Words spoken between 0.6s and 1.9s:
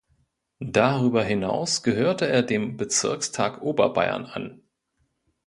Darüber hinaus